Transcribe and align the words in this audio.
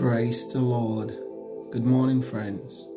Praise 0.00 0.50
the 0.50 0.58
Lord. 0.58 1.08
Good 1.72 1.84
morning, 1.84 2.22
friends. 2.22 2.88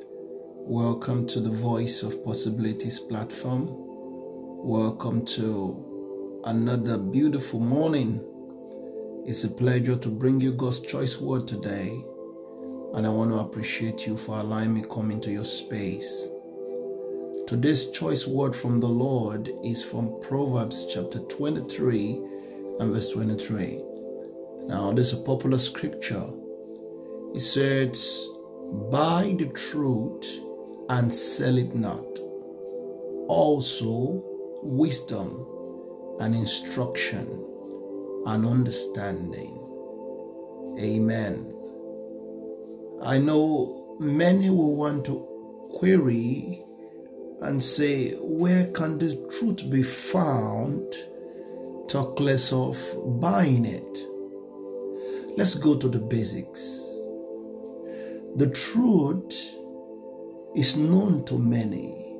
Welcome 0.55 1.27
to 1.27 1.41
the 1.41 1.49
Voice 1.49 2.01
of 2.01 2.23
Possibilities 2.23 2.97
platform. 2.97 3.67
Welcome 3.67 5.25
to 5.25 6.39
another 6.45 6.97
beautiful 6.97 7.59
morning. 7.59 8.23
It's 9.27 9.43
a 9.43 9.49
pleasure 9.49 9.97
to 9.97 10.07
bring 10.07 10.39
you 10.39 10.53
God's 10.53 10.79
choice 10.79 11.19
word 11.19 11.45
today, 11.45 11.89
and 12.93 13.05
I 13.05 13.09
want 13.09 13.31
to 13.31 13.39
appreciate 13.39 14.07
you 14.07 14.15
for 14.15 14.39
allowing 14.39 14.73
me 14.73 14.85
come 14.89 15.11
into 15.11 15.29
your 15.29 15.43
space. 15.43 16.29
Today's 17.47 17.91
choice 17.91 18.25
word 18.25 18.55
from 18.55 18.79
the 18.79 18.87
Lord 18.87 19.51
is 19.61 19.83
from 19.83 20.21
Proverbs 20.21 20.85
chapter 20.85 21.19
23 21.19 22.21
and 22.79 22.93
verse 22.93 23.11
23. 23.11 23.83
Now, 24.67 24.93
this 24.93 25.11
is 25.11 25.19
a 25.19 25.23
popular 25.23 25.57
scripture 25.57 26.29
he 27.33 27.39
says, 27.39 28.29
Buy 28.91 29.35
the 29.37 29.47
truth 29.47 30.39
and 30.89 31.13
sell 31.13 31.57
it 31.57 31.75
not. 31.75 32.05
Also, 33.27 34.23
wisdom 34.61 35.47
and 36.19 36.35
instruction 36.35 37.27
and 38.25 38.45
understanding. 38.45 39.59
Amen. 40.79 41.53
I 43.03 43.17
know 43.17 43.97
many 43.99 44.49
will 44.49 44.75
want 44.75 45.05
to 45.05 45.27
query 45.73 46.63
and 47.41 47.61
say, 47.61 48.11
Where 48.11 48.67
can 48.67 48.99
the 48.99 49.15
truth 49.37 49.69
be 49.69 49.83
found? 49.83 50.93
Talk 51.87 52.19
less 52.19 52.53
of 52.53 52.77
buying 53.19 53.65
it. 53.65 53.97
Let's 55.37 55.55
go 55.55 55.75
to 55.75 55.87
the 55.87 55.99
basics. 55.99 56.82
The 58.35 58.49
truth 58.49 59.55
is 60.55 60.75
known 60.75 61.23
to 61.25 61.37
many. 61.37 62.17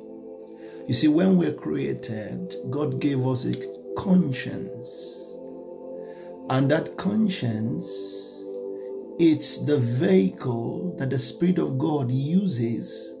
You 0.86 0.94
see, 0.94 1.08
when 1.08 1.36
we're 1.38 1.54
created, 1.54 2.54
God 2.70 3.00
gave 3.00 3.26
us 3.26 3.44
a 3.46 3.54
conscience. 3.96 5.36
And 6.50 6.70
that 6.70 6.96
conscience, 6.96 7.86
it's 9.18 9.64
the 9.64 9.78
vehicle 9.78 10.94
that 10.98 11.10
the 11.10 11.18
Spirit 11.18 11.58
of 11.58 11.78
God 11.78 12.12
uses 12.12 13.14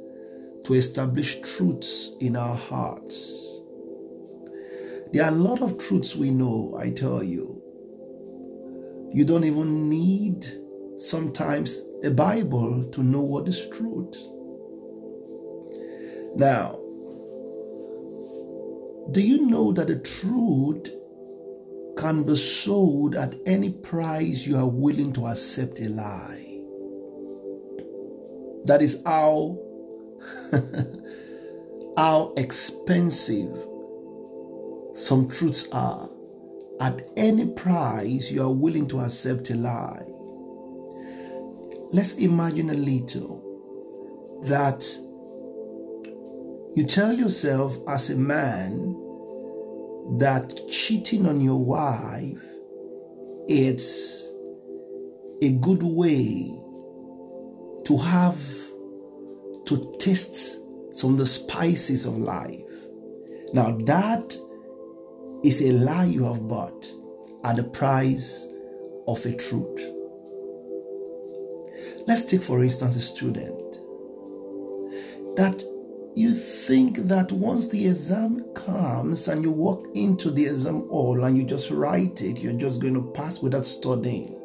to 0.64 0.74
establish 0.74 1.40
truths 1.40 2.12
in 2.20 2.36
our 2.36 2.54
hearts. 2.54 3.60
There 5.12 5.24
are 5.24 5.32
a 5.32 5.34
lot 5.34 5.62
of 5.62 5.78
truths 5.78 6.14
we 6.14 6.30
know, 6.30 6.76
I 6.78 6.90
tell 6.90 7.24
you. 7.24 7.60
You 9.12 9.24
don't 9.24 9.44
even 9.44 9.82
need 9.82 10.63
sometimes 10.98 11.82
a 12.02 12.10
Bible 12.10 12.84
to 12.92 13.02
know 13.02 13.22
what 13.22 13.48
is 13.48 13.68
truth. 13.68 14.16
Now, 16.36 16.80
do 19.10 19.20
you 19.20 19.46
know 19.46 19.72
that 19.72 19.88
the 19.88 20.00
truth 20.00 20.88
can 21.96 22.22
be 22.24 22.34
sold 22.36 23.14
at 23.14 23.36
any 23.46 23.70
price 23.70 24.46
you 24.46 24.56
are 24.56 24.68
willing 24.68 25.12
to 25.12 25.26
accept 25.26 25.80
a 25.80 25.88
lie? 25.88 26.62
That 28.64 28.80
is 28.80 29.02
how, 29.04 29.58
how 31.96 32.32
expensive 32.36 33.66
some 34.94 35.28
truths 35.28 35.68
are. 35.70 36.08
At 36.80 37.08
any 37.16 37.46
price 37.46 38.32
you 38.32 38.42
are 38.42 38.52
willing 38.52 38.88
to 38.88 39.00
accept 39.00 39.50
a 39.50 39.54
lie. 39.54 40.13
Let's 41.94 42.14
imagine 42.14 42.70
a 42.70 42.74
little 42.74 44.40
that 44.48 44.84
you 46.74 46.84
tell 46.84 47.12
yourself 47.12 47.78
as 47.86 48.10
a 48.10 48.16
man 48.16 48.96
that 50.18 50.60
cheating 50.68 51.24
on 51.28 51.40
your 51.40 51.64
wife 51.64 52.42
it's 53.46 54.28
a 55.40 55.52
good 55.60 55.84
way 55.84 56.52
to 57.84 57.96
have 57.96 58.42
to 59.66 59.94
taste 60.00 60.58
some 60.90 61.12
of 61.12 61.18
the 61.18 61.26
spices 61.26 62.06
of 62.06 62.18
life. 62.18 62.72
Now 63.52 63.70
that 63.70 64.36
is 65.44 65.62
a 65.62 65.70
lie 65.70 66.06
you 66.06 66.24
have 66.24 66.48
bought 66.48 66.92
at 67.44 67.54
the 67.54 67.62
price 67.62 68.48
of 69.06 69.24
a 69.24 69.36
truth. 69.36 69.93
Let's 72.06 72.24
take, 72.24 72.42
for 72.42 72.62
instance, 72.62 72.96
a 72.96 73.00
student 73.00 73.58
that 75.36 75.64
you 76.14 76.32
think 76.32 76.98
that 77.08 77.32
once 77.32 77.68
the 77.68 77.86
exam 77.86 78.40
comes 78.54 79.26
and 79.26 79.42
you 79.42 79.50
walk 79.50 79.88
into 79.94 80.30
the 80.30 80.46
exam 80.46 80.88
hall 80.88 81.24
and 81.24 81.36
you 81.36 81.44
just 81.44 81.70
write 81.70 82.22
it, 82.22 82.38
you're 82.40 82.52
just 82.52 82.80
going 82.80 82.94
to 82.94 83.10
pass 83.12 83.40
without 83.40 83.66
studying. 83.66 84.38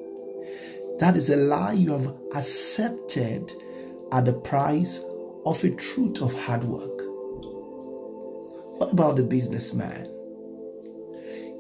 That 1.00 1.16
is 1.16 1.30
a 1.30 1.36
lie 1.36 1.74
you 1.74 1.92
have 1.92 2.18
accepted 2.36 3.52
at 4.12 4.26
the 4.26 4.34
price 4.34 5.02
of 5.46 5.64
a 5.64 5.70
truth 5.76 6.22
of 6.22 6.34
hard 6.46 6.64
work. 6.64 7.02
What 8.80 8.94
about 8.94 9.18
the 9.18 9.24
businessman? 9.24 10.08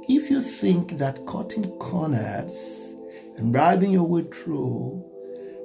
If 0.07 0.29
you 0.31 0.41
think 0.41 0.97
that 0.97 1.25
cutting 1.27 1.69
corners 1.77 2.95
and 3.37 3.51
bribing 3.53 3.91
your 3.91 4.07
way 4.07 4.23
through 4.23 5.05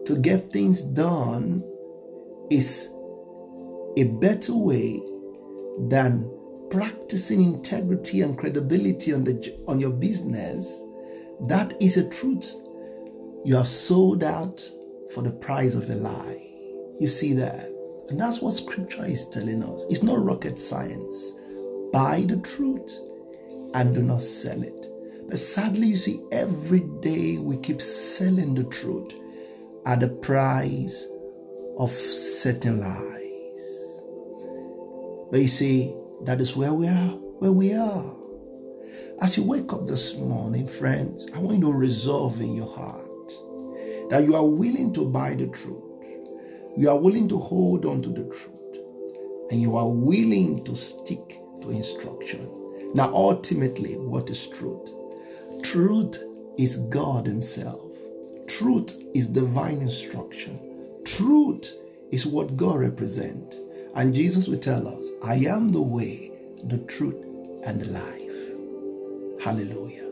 to 0.07 0.17
get 0.17 0.51
things 0.51 0.83
done 0.83 1.63
is 2.51 2.91
a 3.97 4.05
better 4.05 4.55
way 4.55 5.01
than 5.89 6.31
practicing 6.71 7.43
integrity 7.43 8.21
and 8.21 8.37
credibility 8.37 9.13
on 9.13 9.25
the 9.25 9.57
on 9.67 9.81
your 9.81 9.91
business. 9.91 10.83
That 11.49 11.75
is 11.81 11.97
a 11.97 12.09
truth. 12.11 12.55
You 13.45 13.57
have 13.57 13.69
sold 13.69 14.25
out 14.25 14.63
for 15.13 15.23
the 15.23 15.31
price 15.31 15.75
of 15.75 15.89
a 15.91 15.95
lie. 15.95 16.41
You 16.99 17.07
see 17.07 17.33
that? 17.35 17.71
And 18.09 18.21
that's 18.21 18.41
what 18.41 18.55
scripture 18.55 19.05
is 19.05 19.29
telling 19.29 19.63
us. 19.63 19.85
It's 19.89 20.03
not 20.03 20.23
rocket 20.23 20.59
science. 20.59 21.35
Buy 21.93 22.25
the 22.27 22.37
truth 22.39 23.01
and 23.75 23.95
do 23.95 24.03
not 24.03 24.21
sell 24.21 24.63
it. 24.63 24.89
But 25.29 25.39
sadly 25.39 25.89
you 25.89 25.97
see 25.97 26.23
every 26.33 26.81
day 27.01 27.39
we 27.39 27.57
keep 27.57 27.81
selling 27.81 28.55
the 28.55 28.65
truth 28.65 29.15
at 29.87 30.01
the 30.01 30.09
price 30.09 31.07
of 31.79 31.91
certain 31.91 32.81
lies. 32.81 34.03
But 35.31 35.41
you 35.41 35.49
see, 35.49 35.95
that 36.25 36.41
is 36.41 36.57
where 36.57 36.73
we 36.73 36.89
are, 36.89 37.11
where 37.41 37.53
we 37.53 37.75
are. 37.75 38.15
As 39.21 39.37
you 39.37 39.45
wake 39.45 39.73
up 39.73 39.87
this 39.87 40.15
morning, 40.15 40.67
friends, 40.67 41.29
I 41.35 41.39
want 41.39 41.59
you 41.59 41.71
to 41.71 41.73
resolve 41.73 42.41
in 42.41 42.55
your 42.55 42.75
heart 42.75 43.11
that 44.11 44.25
you 44.25 44.35
are 44.35 44.47
willing 44.47 44.93
to 44.95 45.05
buy 45.05 45.35
the 45.35 45.47
truth. 45.49 45.83
You 46.77 46.91
are 46.91 46.99
willing 46.99 47.29
to 47.29 47.39
hold 47.39 47.85
on 47.85 48.03
to 48.03 48.09
the 48.09 48.25
truth. 48.25 48.51
And 49.51 49.61
you 49.61 49.77
are 49.77 49.89
willing 49.89 50.65
to 50.65 50.75
stick 50.75 51.41
to 51.63 51.71
instruction. 51.71 52.51
Now, 52.95 53.11
ultimately, 53.13 53.97
what 53.97 54.31
is 54.31 54.49
truth? 54.49 54.91
Truth 55.63 56.23
is 56.59 56.77
God 56.89 57.27
Himself. 57.27 57.94
Truth 58.59 59.03
is 59.15 59.27
divine 59.27 59.79
instruction. 59.79 60.61
Truth 61.05 61.75
is 62.13 62.25
what 62.25 62.57
God 62.57 62.79
represents. 62.79 63.57
And 63.97 64.15
Jesus 64.15 64.47
will 64.47 64.59
tell 64.59 64.87
us, 64.87 65.11
I 65.25 65.35
am 65.47 65.67
the 65.67 65.83
way, 65.83 66.31
the 66.63 66.79
truth, 66.79 67.21
and 67.65 67.81
the 67.81 67.91
life. 67.91 69.43
Hallelujah. 69.45 70.09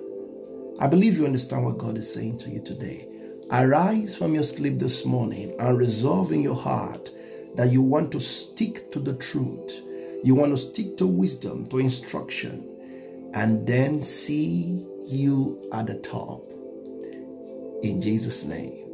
I 0.81 0.89
believe 0.89 1.19
you 1.19 1.25
understand 1.25 1.65
what 1.65 1.79
God 1.79 1.97
is 1.97 2.13
saying 2.13 2.39
to 2.39 2.51
you 2.51 2.61
today. 2.61 3.07
Arise 3.53 4.17
from 4.17 4.35
your 4.35 4.43
sleep 4.43 4.77
this 4.77 5.07
morning 5.07 5.55
and 5.61 5.79
resolve 5.79 6.33
in 6.33 6.43
your 6.43 6.61
heart 6.61 7.11
that 7.55 7.71
you 7.71 7.81
want 7.81 8.11
to 8.11 8.19
stick 8.19 8.91
to 8.91 8.99
the 8.99 9.15
truth. 9.19 9.83
You 10.25 10.35
want 10.35 10.51
to 10.51 10.57
stick 10.57 10.97
to 10.97 11.07
wisdom, 11.07 11.65
to 11.69 11.79
instruction, 11.79 12.69
and 13.35 13.65
then 13.69 14.01
see 14.01 14.85
you 15.07 15.63
at 15.73 15.87
the 15.87 16.01
top 16.01 16.53
in 17.83 18.01
Jesus' 18.01 18.45
name. 18.45 18.89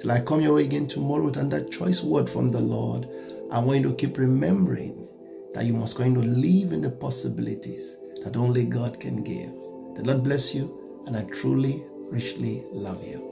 Till 0.00 0.10
I 0.10 0.20
come 0.20 0.40
your 0.40 0.54
way 0.54 0.64
again 0.64 0.86
tomorrow 0.86 1.24
with 1.24 1.36
another 1.36 1.64
choice 1.64 2.02
word 2.02 2.28
from 2.28 2.50
the 2.50 2.60
Lord, 2.60 3.08
I 3.52 3.58
want 3.60 3.82
you 3.82 3.90
to 3.90 3.94
keep 3.94 4.18
remembering 4.18 5.06
that 5.54 5.64
you 5.64 5.74
must 5.74 5.96
going 5.96 6.14
to 6.14 6.20
live 6.20 6.72
in 6.72 6.80
the 6.80 6.90
possibilities 6.90 7.96
that 8.24 8.36
only 8.36 8.64
God 8.64 8.98
can 8.98 9.22
give. 9.22 9.52
The 9.94 10.02
Lord 10.04 10.22
bless 10.24 10.54
you, 10.54 11.02
and 11.06 11.16
I 11.16 11.24
truly, 11.24 11.84
richly 12.10 12.64
love 12.72 13.06
you. 13.06 13.28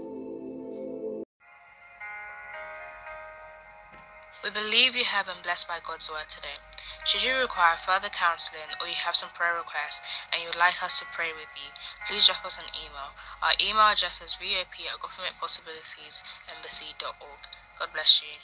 We 4.44 4.50
believe 4.50 4.94
you 4.94 5.04
have 5.04 5.26
been 5.26 5.42
blessed 5.42 5.68
by 5.68 5.78
God's 5.86 6.08
word 6.08 6.26
today. 6.30 6.56
Should 7.10 7.26
you 7.26 7.34
require 7.34 7.74
further 7.74 8.06
counseling 8.06 8.70
or 8.78 8.86
you 8.86 8.94
have 8.94 9.16
some 9.16 9.30
prayer 9.34 9.58
requests 9.58 9.98
and 10.30 10.40
you 10.40 10.46
would 10.46 10.54
like 10.54 10.80
us 10.80 11.00
to 11.00 11.06
pray 11.10 11.32
with 11.34 11.50
you, 11.58 11.74
please 12.06 12.26
drop 12.26 12.44
us 12.46 12.54
an 12.54 12.70
email. 12.70 13.18
Our 13.42 13.58
email 13.58 13.90
address 13.90 14.22
is 14.22 14.38
vop 14.38 14.62
at 14.62 15.02
governmentpossibilitiesembassy.org. 15.02 17.42
God 17.82 17.90
bless 17.92 18.22
you. 18.22 18.38